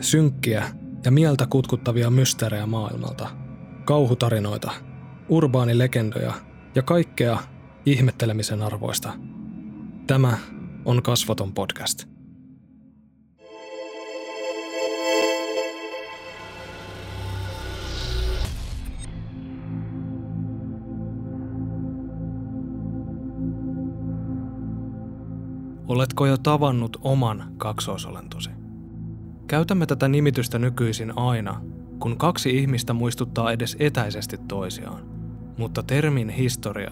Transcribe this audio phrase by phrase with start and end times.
[0.00, 0.64] Synkkiä
[1.04, 3.28] ja mieltä kutkuttavia mysteerejä maailmalta,
[3.84, 4.72] kauhutarinoita,
[5.28, 6.32] urbaanilegendoja
[6.74, 7.38] ja kaikkea
[7.86, 9.12] ihmettelemisen arvoista.
[10.06, 10.38] Tämä
[10.84, 12.04] on Kasvoton podcast.
[25.88, 28.63] Oletko jo tavannut oman kaksoisolentosi?
[29.46, 31.60] Käytämme tätä nimitystä nykyisin aina,
[31.98, 35.00] kun kaksi ihmistä muistuttaa edes etäisesti toisiaan.
[35.58, 36.90] Mutta termin historia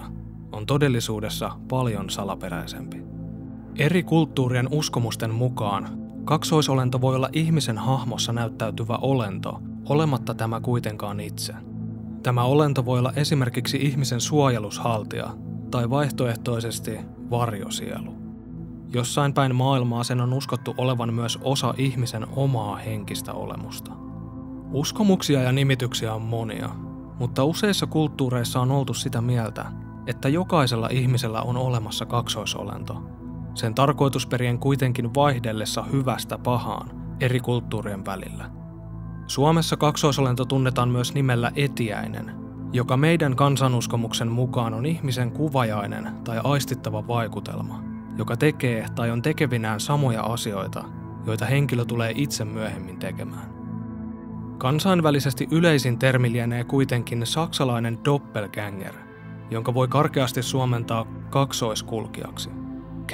[0.53, 3.03] on todellisuudessa paljon salaperäisempi.
[3.79, 5.89] Eri kulttuurien uskomusten mukaan
[6.25, 11.55] kaksoisolento voi olla ihmisen hahmossa näyttäytyvä olento, olematta tämä kuitenkaan itse.
[12.23, 15.37] Tämä olento voi olla esimerkiksi ihmisen suojelushaltija
[15.71, 16.99] tai vaihtoehtoisesti
[17.31, 18.22] varjosielu.
[18.95, 23.93] Jossain päin maailmaa sen on uskottu olevan myös osa ihmisen omaa henkistä olemusta.
[24.73, 26.69] Uskomuksia ja nimityksiä on monia,
[27.19, 29.65] mutta useissa kulttuureissa on oltu sitä mieltä,
[30.07, 33.03] että jokaisella ihmisellä on olemassa kaksoisolento.
[33.55, 38.51] Sen tarkoitusperien kuitenkin vaihdellessa hyvästä pahaan eri kulttuurien välillä.
[39.27, 42.35] Suomessa kaksoisolento tunnetaan myös nimellä etiäinen,
[42.73, 47.83] joka meidän kansanuskomuksen mukaan on ihmisen kuvajainen tai aistittava vaikutelma–
[48.19, 50.85] joka tekee tai on tekevinään samoja asioita,
[51.27, 53.53] joita henkilö tulee itse myöhemmin tekemään.
[54.59, 58.95] Kansainvälisesti yleisin termi lienee kuitenkin saksalainen doppelganger,
[59.51, 62.51] jonka voi karkeasti suomentaa kaksoiskulkijaksi.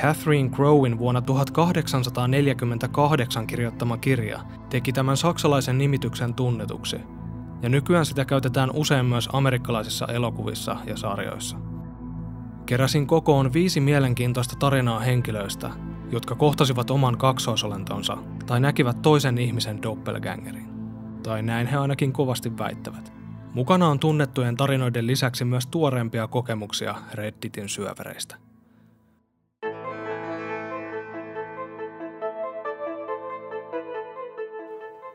[0.02, 4.40] Catherine Crowin vuonna 1848 kirjoittama kirja
[4.70, 6.96] teki tämän saksalaisen nimityksen tunnetuksi,
[7.62, 11.67] ja nykyään sitä käytetään usein myös amerikkalaisissa elokuvissa ja sarjoissa.
[12.68, 15.70] Keräsin kokoon viisi mielenkiintoista tarinaa henkilöistä,
[16.10, 18.16] jotka kohtasivat oman kaksoisolentonsa
[18.46, 20.68] tai näkivät toisen ihmisen doppelgangerin.
[21.22, 23.12] Tai näin he ainakin kovasti väittävät.
[23.54, 28.36] Mukana on tunnettujen tarinoiden lisäksi myös tuoreempia kokemuksia Redditin syövereistä.–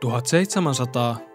[0.06, 0.08] 1700-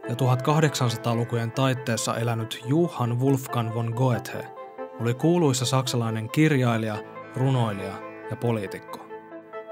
[0.08, 4.48] ja 1800-lukujen taitteessa elänyt Johann Wolfgang von Goethe–
[5.00, 6.96] oli kuuluisa saksalainen kirjailija,
[7.36, 7.94] runoilija
[8.30, 8.98] ja poliitikko.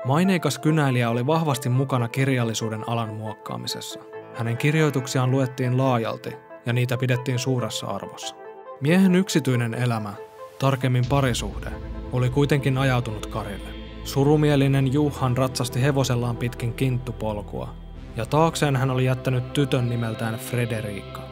[0.05, 4.01] Maineikas kynäilijä oli vahvasti mukana kirjallisuuden alan muokkaamisessa.
[4.35, 6.33] Hänen kirjoituksiaan luettiin laajalti
[6.67, 8.37] ja niitä pidettiin suuressa arvossa.
[8.81, 10.15] Miehen yksityinen elämä,
[10.59, 11.71] tarkemmin parisuhde,
[12.13, 13.69] oli kuitenkin ajautunut karille.
[14.05, 17.75] Surumielinen Juhan ratsasti hevosellaan pitkin kinttupolkua,
[18.17, 21.23] ja taakseen hän oli jättänyt tytön nimeltään Frederiikka.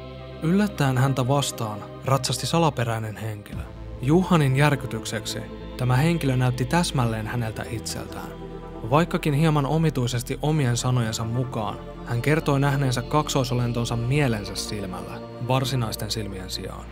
[0.43, 3.63] Yllättäen häntä vastaan ratsasti salaperäinen henkilö.
[4.07, 5.39] Juhanin järkytykseksi
[5.77, 8.29] tämä henkilö näytti täsmälleen häneltä itseltään.
[8.91, 16.85] Vaikkakin hieman omituisesti omien sanojensa mukaan, hän kertoi nähneensä kaksoisolentonsa mielensä silmällä, varsinaisten silmien sijaan.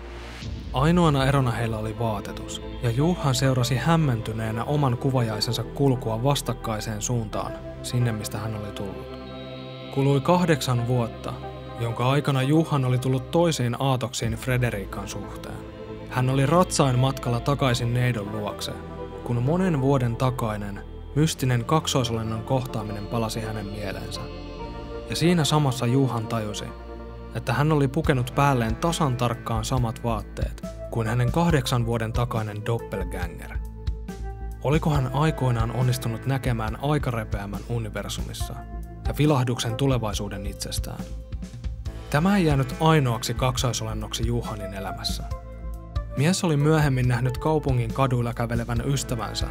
[0.72, 7.52] Ainoana erona heillä oli vaatetus, ja Juhan seurasi hämmentyneenä oman kuvajaisensa kulkua vastakkaiseen suuntaan,
[7.82, 9.06] sinne mistä hän oli tullut.
[9.94, 11.32] Kului kahdeksan vuotta,
[11.80, 15.71] jonka aikana Juhan oli tullut toisiin aatoksiin Frederikan suhteen.
[16.12, 18.72] Hän oli ratsain matkalla takaisin neidon luokse,
[19.24, 20.84] kun monen vuoden takainen,
[21.14, 24.20] mystinen kaksoisolennon kohtaaminen palasi hänen mieleensä.
[25.10, 26.64] Ja siinä samassa Juhan tajusi,
[27.34, 33.58] että hän oli pukenut päälleen tasan tarkkaan samat vaatteet kuin hänen kahdeksan vuoden takainen doppelganger.
[34.64, 38.54] Oliko hän aikoinaan onnistunut näkemään aikarepeämän universumissa
[39.08, 41.04] ja vilahduksen tulevaisuuden itsestään?
[42.10, 45.24] Tämä ei jäänyt ainoaksi kaksoisolennoksi Juhanin elämässä–
[46.16, 49.46] Mies oli myöhemmin nähnyt kaupungin kaduilla kävelevän ystävänsä,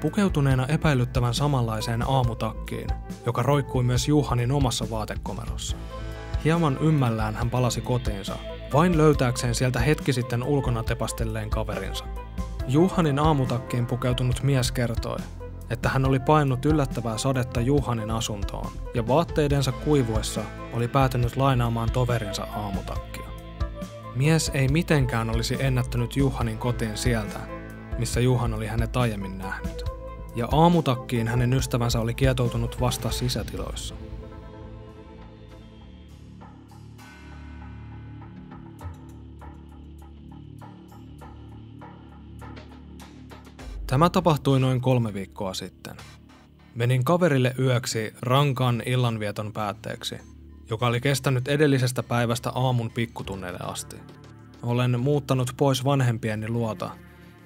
[0.00, 2.88] pukeutuneena epäilyttävän samanlaiseen aamutakkiin,
[3.26, 5.76] joka roikkui myös Juhanin omassa vaatekomerossa.
[6.44, 8.36] Hieman ymmällään hän palasi kotiinsa,
[8.72, 12.04] vain löytääkseen sieltä hetki sitten ulkona tepastelleen kaverinsa.
[12.68, 15.18] Juhanin aamutakkiin pukeutunut mies kertoi,
[15.70, 20.40] että hän oli painut yllättävää sadetta Juhanin asuntoon ja vaatteidensa kuivuessa
[20.72, 23.33] oli päätynyt lainaamaan toverinsa aamutakkia.
[24.14, 27.40] Mies ei mitenkään olisi ennättänyt Juhanin kotiin sieltä,
[27.98, 29.82] missä Juhan oli hänet aiemmin nähnyt.
[30.36, 33.94] Ja aamutakkiin hänen ystävänsä oli kietoutunut vasta sisätiloissa.
[43.86, 45.96] Tämä tapahtui noin kolme viikkoa sitten.
[46.74, 50.16] Menin kaverille yöksi rankan illanvieton päätteeksi–
[50.70, 53.96] joka oli kestänyt edellisestä päivästä aamun pikkutunneille asti.
[54.62, 56.90] Olen muuttanut pois vanhempieni luota,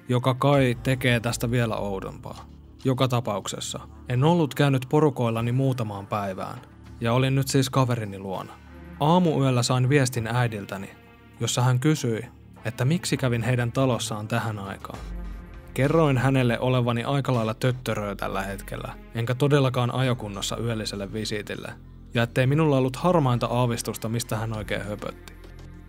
[0.09, 2.45] joka kai tekee tästä vielä oudompaa.
[2.83, 3.79] Joka tapauksessa
[4.09, 6.61] en ollut käynyt porukoillani muutamaan päivään,
[7.01, 8.53] ja olin nyt siis kaverini luona.
[8.99, 10.89] Aamuyöllä sain viestin äidiltäni,
[11.39, 12.25] jossa hän kysyi,
[12.65, 14.99] että miksi kävin heidän talossaan tähän aikaan.
[15.73, 21.73] Kerroin hänelle olevani aika lailla töttöröö tällä hetkellä, enkä todellakaan ajokunnossa yölliselle visiitille,
[22.13, 25.33] ja ettei minulla ollut harmainta aavistusta, mistä hän oikein höpötti.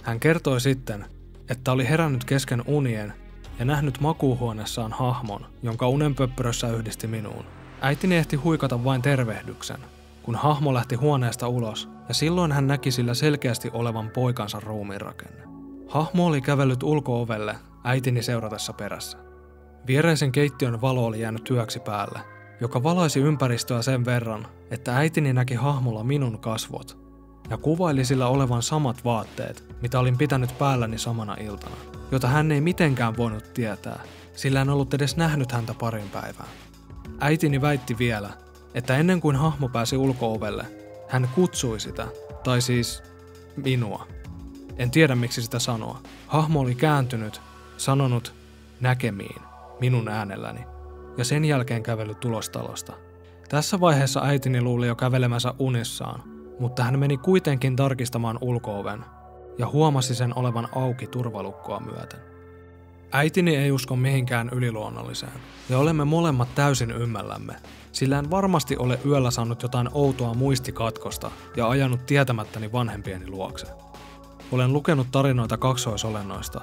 [0.03, 1.05] Hän kertoi sitten,
[1.49, 3.13] että oli herännyt kesken unien
[3.59, 7.45] ja nähnyt makuuhuoneessaan hahmon, jonka unenpöppörössä yhdisti minuun.
[7.81, 9.81] Äitini ehti huikata vain tervehdyksen,
[10.23, 15.43] kun hahmo lähti huoneesta ulos, ja silloin hän näki sillä selkeästi olevan poikansa ruumiinrakenne.
[15.89, 19.19] Hahmo oli kävellyt ulkoovelle äitini seuratessa perässä.
[19.87, 22.21] Viereisen keittiön valo oli jäänyt työksi päälle,
[22.61, 26.99] joka valaisi ympäristöä sen verran, että äitini näki hahmolla minun kasvot
[27.51, 31.77] ja kuvaili sillä olevan samat vaatteet, mitä olin pitänyt päälläni samana iltana,
[32.11, 34.01] jota hän ei mitenkään voinut tietää,
[34.37, 36.49] sillä en ollut edes nähnyt häntä parin päivään.
[37.21, 38.31] Äitini väitti vielä,
[38.75, 40.65] että ennen kuin hahmo pääsi ulkoovelle,
[41.09, 42.07] hän kutsui sitä,
[42.45, 43.03] tai siis
[43.57, 44.07] minua.
[44.77, 46.01] En tiedä miksi sitä sanoa.
[46.27, 47.41] Hahmo oli kääntynyt,
[47.77, 48.35] sanonut
[48.81, 49.43] näkemiin,
[49.81, 50.61] minun äänelläni,
[51.17, 52.93] ja sen jälkeen kävellyt tulostalosta.
[53.49, 56.23] Tässä vaiheessa äitini luuli jo kävelemänsä unissaan,
[56.61, 59.05] mutta hän meni kuitenkin tarkistamaan ulkooven
[59.59, 62.21] ja huomasi sen olevan auki turvalukkoa myöten.
[63.13, 65.33] Äitini ei usko mihinkään yliluonnolliseen,
[65.69, 67.57] ja olemme molemmat täysin ymmällämme,
[67.93, 73.67] sillä en varmasti ole yöllä saanut jotain outoa muistikatkosta ja ajanut tietämättäni vanhempieni luokse.
[74.53, 76.61] Olen lukenut tarinoita kaksoisolennoista,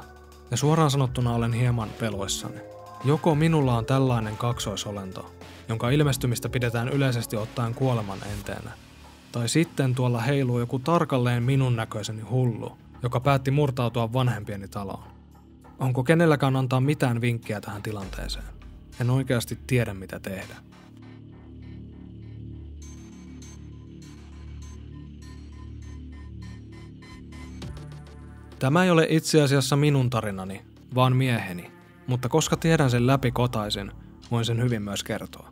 [0.52, 2.77] ja suoraan sanottuna olen hieman peloissani.
[3.06, 5.34] Joko minulla on tällainen kaksoisolento,
[5.70, 8.72] jonka ilmestymistä pidetään yleisesti ottaen kuoleman enteenä,
[9.32, 15.04] tai sitten tuolla heiluu joku tarkalleen minun näköiseni hullu, joka päätti murtautua vanhempieni taloon.
[15.80, 18.46] Onko kenelläkään antaa mitään vinkkiä tähän tilanteeseen?
[19.02, 20.56] En oikeasti tiedä mitä tehdä.
[28.60, 30.62] Tämä ei ole itse asiassa minun tarinani,
[30.96, 31.72] vaan mieheni,
[32.08, 33.92] mutta koska tiedän sen läpi kotaisin,
[34.32, 35.50] voin sen hyvin myös kertoa.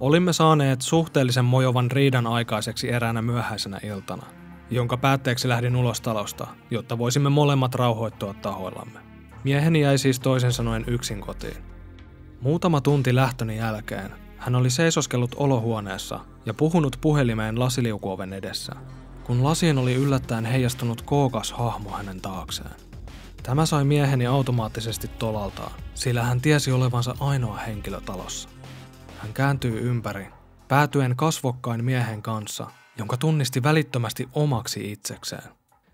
[0.00, 4.26] Olimme saaneet suhteellisen mojovan riidan aikaiseksi eräänä myöhäisenä iltana,
[4.70, 9.00] jonka päätteeksi lähdin ulos talosta, jotta voisimme molemmat rauhoittua tahoillamme.
[9.44, 11.56] Mieheni jäi siis toisen sanoen yksin kotiin.
[12.40, 14.10] Muutama tunti lähtöni jälkeen
[14.44, 18.72] hän oli seisoskellut olohuoneessa ja puhunut puhelimeen lasiliukuoven edessä,
[19.24, 22.70] kun lasiin oli yllättäen heijastunut kookas hahmo hänen taakseen.
[23.44, 28.48] Tämä sai mieheni automaattisesti tolaltaan, sillä hän tiesi olevansa ainoa henkilö talossa.
[29.18, 30.26] Hän kääntyi ympäri,
[30.68, 32.66] päätyen kasvokkain miehen kanssa,
[32.98, 35.42] jonka tunnisti välittömästi omaksi itsekseen.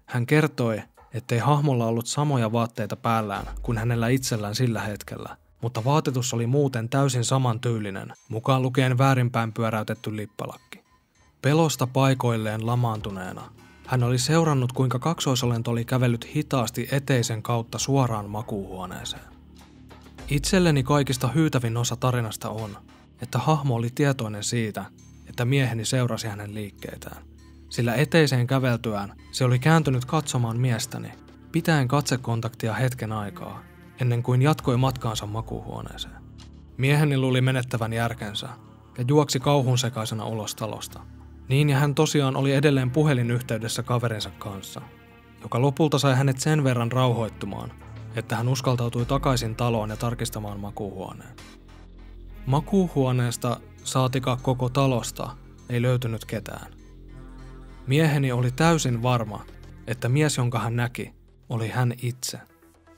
[0.06, 0.82] Hän kertoi,
[1.14, 6.88] ettei hahmolla ollut samoja vaatteita päällään kuin hänellä itsellään sillä hetkellä, mutta vaatetus oli muuten
[6.88, 10.84] täysin samantyylinen, mukaan lukien väärinpäin pyöräytetty lippalakki.
[11.42, 13.42] Pelosta paikoilleen lamaantuneena,
[13.90, 19.22] hän oli seurannut kuinka kaksoisolento oli kävellyt hitaasti eteisen kautta suoraan makuuhuoneeseen.
[20.28, 22.76] Itselleni kaikista hyytävin osa tarinasta on,
[23.22, 24.84] että hahmo oli tietoinen siitä,
[25.26, 27.22] että mieheni seurasi hänen liikkeitään.
[27.68, 31.12] Sillä eteiseen käveltyään se oli kääntynyt katsomaan miestäni,
[31.52, 33.62] pitäen katsekontaktia hetken aikaa,
[34.00, 36.22] ennen kuin jatkoi matkaansa makuuhuoneeseen.
[36.76, 38.48] Mieheni luuli menettävän järkensä
[38.98, 41.00] ja juoksi kauhun sekaisena ulos talosta.
[41.50, 44.80] Niin ja hän tosiaan oli edelleen puhelinyhteydessä kaverinsa kanssa,
[45.42, 47.72] joka lopulta sai hänet sen verran rauhoittumaan,
[48.16, 51.30] että hän uskaltautui takaisin taloon ja tarkistamaan makuuhuoneen.
[52.46, 55.30] Makuuhuoneesta saatika koko talosta
[55.68, 56.72] ei löytynyt ketään.
[57.86, 59.44] Mieheni oli täysin varma,
[59.86, 61.12] että mies, jonka hän näki,
[61.48, 62.38] oli hän itse.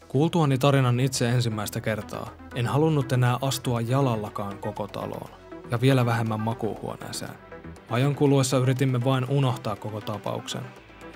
[0.09, 5.31] Kuultuani tarinan itse ensimmäistä kertaa, en halunnut enää astua jalallakaan koko taloon,
[5.71, 7.52] ja vielä vähemmän makuuhuoneeseen.
[7.91, 10.63] Ajan kuluessa yritimme vain unohtaa koko tapauksen,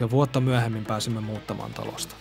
[0.00, 2.16] ja vuotta myöhemmin pääsimme muuttamaan talosta.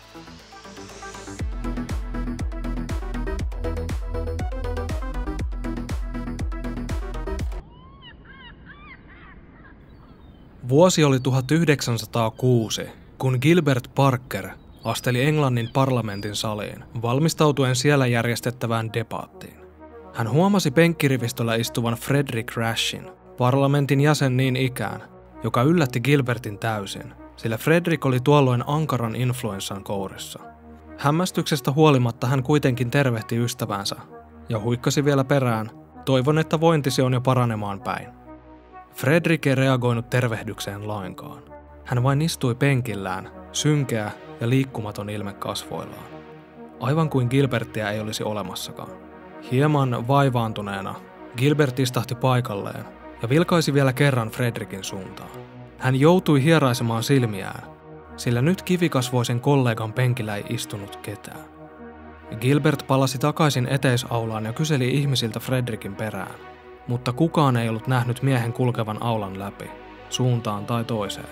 [10.69, 12.81] Vuosi oli 1906,
[13.17, 14.49] kun Gilbert Parker
[14.83, 19.57] asteli Englannin parlamentin saliin, valmistautuen siellä järjestettävään debaattiin.
[20.13, 25.03] Hän huomasi penkkirivistöllä istuvan Frederick Rashin, parlamentin jäsen niin ikään,
[25.43, 30.39] joka yllätti Gilbertin täysin, sillä Frederick oli tuolloin ankaran influenssan kourissa.
[30.97, 33.95] Hämmästyksestä huolimatta hän kuitenkin tervehti ystävänsä
[34.49, 35.71] ja huikkasi vielä perään,
[36.05, 38.07] toivon että vointisi on jo paranemaan päin.
[38.93, 41.43] Fredrik ei reagoinut tervehdykseen lainkaan.
[41.85, 44.11] Hän vain istui penkillään, synkeä
[44.41, 46.05] ja liikkumaton ilme kasvoillaan.
[46.79, 48.91] Aivan kuin Gilbertia ei olisi olemassakaan.
[49.51, 50.95] Hieman vaivaantuneena,
[51.37, 52.85] Gilbert istahti paikalleen
[53.21, 55.29] ja vilkaisi vielä kerran Fredrikin suuntaan.
[55.77, 57.63] Hän joutui hieraisemaan silmiään,
[58.17, 61.45] sillä nyt kivikasvoisen kollegan penkillä ei istunut ketään.
[62.39, 66.35] Gilbert palasi takaisin eteisaulaan ja kyseli ihmisiltä Fredrikin perään,
[66.87, 69.71] mutta kukaan ei ollut nähnyt miehen kulkevan aulan läpi,
[70.09, 71.27] suuntaan tai toiseen.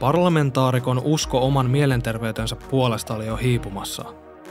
[0.00, 4.04] Parlamentaarikon usko oman mielenterveytensä puolesta oli jo hiipumassa,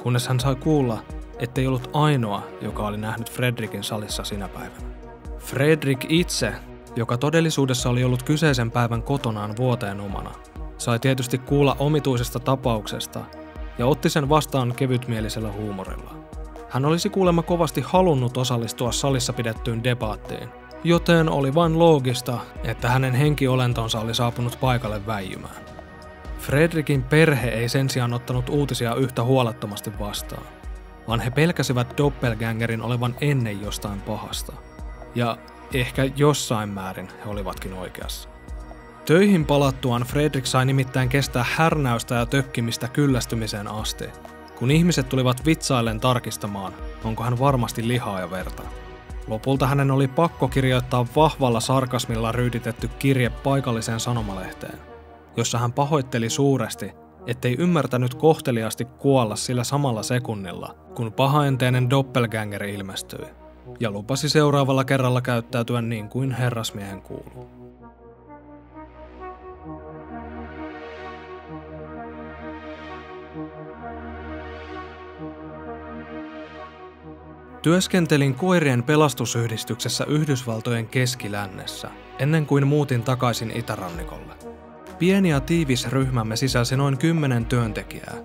[0.03, 1.03] kunnes hän sai kuulla,
[1.39, 5.04] ettei ollut ainoa, joka oli nähnyt Fredrikin salissa sinä päivänä.
[5.45, 6.53] Fredrik itse,
[6.95, 10.31] joka todellisuudessa oli ollut kyseisen päivän kotonaan vuoteen omana,
[10.77, 13.21] sai tietysti kuulla omituisesta tapauksesta
[13.77, 16.15] ja otti sen vastaan kevytmielisellä huumorilla.
[16.69, 20.49] Hän olisi kuulemma kovasti halunnut osallistua salissa pidettyyn debaattiin,
[20.83, 25.65] joten oli vain loogista, että hänen henkiolentonsa oli saapunut paikalle väijymään.
[26.39, 30.43] Fredrikin perhe ei sen sijaan ottanut uutisia yhtä huolettomasti vastaan,
[31.07, 34.53] vaan he pelkäsivät doppelgängerin olevan ennen jostain pahasta.
[35.15, 35.37] Ja
[35.73, 38.29] ehkä jossain määrin he olivatkin oikeassa.
[39.05, 44.05] Töihin palattuaan Fredrik sai nimittäin kestää härnäystä ja tökkimistä kyllästymiseen asti,
[44.59, 48.63] kun ihmiset tulivat vitsaillen tarkistamaan, onko hän varmasti lihaa ja verta.
[49.27, 54.79] Lopulta hänen oli pakko kirjoittaa vahvalla sarkasmilla ryyditetty kirje paikalliseen sanomalehteen,
[55.37, 56.91] jossa hän pahoitteli suuresti,
[57.27, 63.25] ettei ymmärtänyt kohteliasti kuolla sillä samalla sekunnilla, kun pahaenteinen doppelganger ilmestyi,
[63.79, 67.49] ja lupasi seuraavalla kerralla käyttäytyä niin kuin herrasmiehen kuuluu.
[77.61, 84.33] Työskentelin koirien pelastusyhdistyksessä Yhdysvaltojen keskilännessä, ennen kuin muutin takaisin itärannikolle.
[84.99, 88.15] Pieni ja tiivis ryhmämme sisälsi noin kymmenen työntekijää.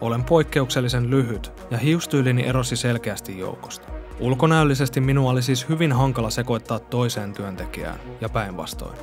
[0.00, 3.91] Olen poikkeuksellisen lyhyt ja hiustyylini erosi selkeästi joukosta.
[4.20, 8.98] Ulkonäöllisesti minua oli siis hyvin hankala sekoittaa toiseen työntekijään ja päinvastoin.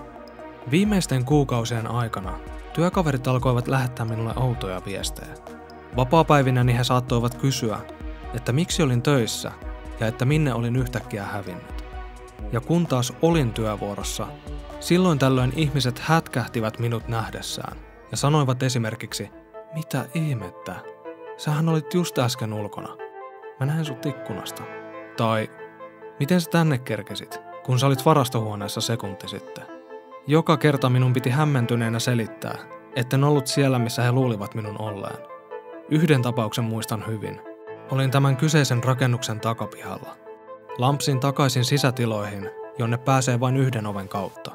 [0.71, 2.39] Viimeisten kuukausien aikana
[2.73, 5.33] työkaverit alkoivat lähettää minulle outoja viestejä.
[5.95, 7.79] Vapaapäivinäni he saattoivat kysyä,
[8.33, 9.51] että miksi olin töissä
[9.99, 11.85] ja että minne olin yhtäkkiä hävinnyt.
[12.51, 14.27] Ja kun taas olin työvuorossa,
[14.79, 17.77] silloin tällöin ihmiset hätkähtivät minut nähdessään
[18.11, 19.29] ja sanoivat esimerkiksi,
[19.73, 20.75] mitä ihmettä,
[21.37, 22.97] sähän olit just äsken ulkona.
[23.59, 24.78] Mä näin sut ikkunasta.
[25.19, 25.49] Tai,
[26.19, 29.63] miten sä tänne kerkesit, kun sä olit varastohuoneessa sekunti sitten.
[30.27, 32.57] Joka kerta minun piti hämmentyneenä selittää,
[32.95, 35.17] etten ollut siellä, missä he luulivat minun olleen.
[35.89, 37.41] Yhden tapauksen muistan hyvin–
[37.91, 40.15] Olin tämän kyseisen rakennuksen takapihalla.
[40.77, 44.51] Lampsin takaisin sisätiloihin, jonne pääsee vain yhden oven kautta.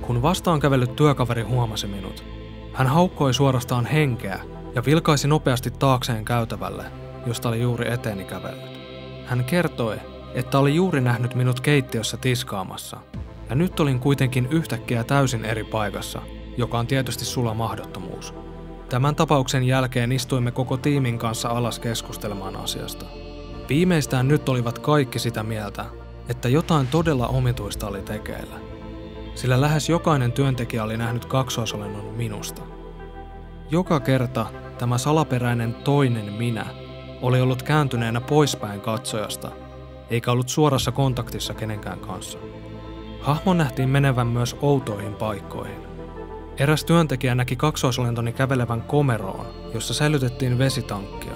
[0.00, 2.24] Kun vastaan kävellyt työkaveri huomasi minut,
[2.72, 4.40] hän haukkoi suorastaan henkeä
[4.74, 6.84] ja vilkaisi nopeasti taakseen käytävälle,
[7.26, 8.73] josta oli juuri eteeni kävellyt.
[9.26, 9.96] Hän kertoi,
[10.34, 12.96] että oli juuri nähnyt minut keittiössä tiskaamassa,
[13.48, 16.22] ja nyt olin kuitenkin yhtäkkiä täysin eri paikassa,
[16.56, 18.34] joka on tietysti sulla mahdottomuus.
[18.88, 23.06] Tämän tapauksen jälkeen istuimme koko tiimin kanssa alas keskustelemaan asiasta.
[23.68, 25.84] Viimeistään nyt olivat kaikki sitä mieltä,
[26.28, 28.54] että jotain todella omituista oli tekeillä.
[29.34, 32.62] Sillä lähes jokainen työntekijä oli nähnyt kaksoisolennon minusta.
[33.70, 34.46] Joka kerta
[34.78, 36.66] tämä salaperäinen toinen minä
[37.26, 39.50] oli ollut kääntyneenä poispäin katsojasta,
[40.10, 42.38] eikä ollut suorassa kontaktissa kenenkään kanssa.
[43.20, 45.76] Hahmo nähtiin menevän myös outoihin paikkoihin.
[46.58, 51.34] Eräs työntekijä näki kaksoisolentoni kävelevän komeroon, jossa säilytettiin vesitankkia.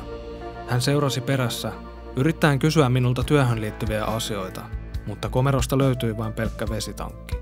[0.68, 1.72] Hän seurasi perässä,
[2.16, 4.60] yrittäen kysyä minulta työhön liittyviä asioita,
[5.06, 7.36] mutta komerosta löytyi vain pelkkä vesitankki.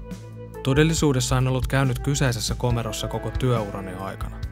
[0.63, 4.46] Todellisuudessa en ollut käynyt kyseisessä komerossa koko työurani aikana.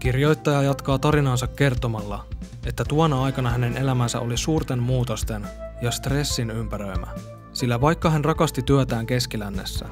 [0.00, 2.26] Kirjoittaja jatkaa tarinaansa kertomalla,
[2.66, 5.46] että tuona aikana hänen elämänsä oli suurten muutosten
[5.82, 7.06] ja stressin ympäröimä,
[7.52, 9.86] sillä vaikka hän rakasti työtään keskilännessä,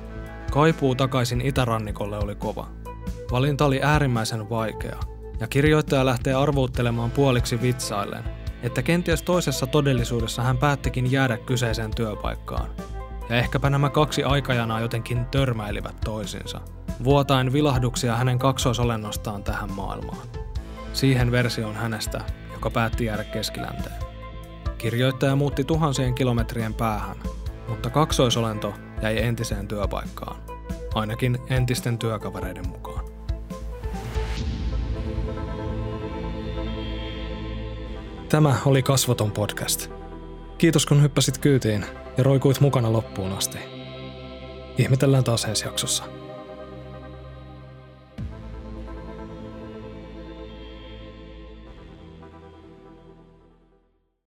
[0.51, 2.69] Kaipuu takaisin itärannikolle oli kova.
[3.31, 5.01] Valinta oli äärimmäisen vaikea,
[5.41, 8.25] ja kirjoittaja lähtee arvuuttelemaan puoliksi vitsaillen,
[8.63, 12.71] että kenties toisessa todellisuudessa hän päättikin jäädä kyseiseen työpaikkaan.
[13.29, 16.61] Ja ehkäpä nämä kaksi aikajanaa jotenkin törmäilivät toisinsa,
[17.05, 20.27] vuotain vilahduksia hänen kaksoisolennostaan tähän maailmaan.
[20.93, 22.21] Siihen versioon hänestä,
[22.53, 23.97] joka päätti jäädä keskilänteen.
[24.79, 27.17] Kirjoittaja muutti tuhansien kilometrien päähän,
[27.69, 30.37] mutta kaksoisolento jäi entiseen työpaikkaan,
[30.95, 33.05] ainakin entisten työkavereiden mukaan.
[38.29, 39.91] Tämä oli Kasvoton podcast.
[40.59, 41.87] Kiitos kun hyppäsit kyytiin
[42.19, 43.59] ja roikuit mukana loppuun asti.
[44.79, 46.05] Ihmetellään taas ensi jaksossa.